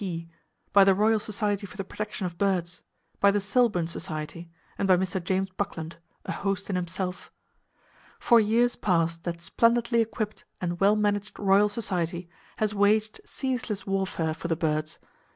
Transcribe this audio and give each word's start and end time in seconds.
P., 0.03 0.27
by 0.73 0.83
the 0.83 0.95
Royal 0.95 1.19
Society 1.19 1.67
for 1.67 1.77
the 1.77 1.83
Protection 1.83 2.25
of 2.25 2.39
Birds, 2.39 2.81
by 3.19 3.29
the 3.29 3.39
Selbourne 3.39 3.85
Society, 3.87 4.49
and 4.75 4.87
by 4.87 4.97
Mr. 4.97 5.23
James 5.23 5.51
Buckland—a 5.51 6.31
host 6.31 6.71
in 6.71 6.75
himself. 6.75 7.31
For 8.19 8.39
years 8.39 8.75
past 8.75 9.25
that 9.25 9.43
splendidly 9.43 10.01
equipped 10.01 10.43
and 10.59 10.79
well 10.79 10.95
managed 10.95 11.37
Royal 11.37 11.69
Society 11.69 12.27
has 12.57 12.73
waged 12.73 13.17
[Page 13.23 13.27
136] 13.27 13.29
ceaseless 13.31 13.85
warfare 13.85 14.33
for 14.33 14.47
the 14.47 14.55
birds. 14.55 14.97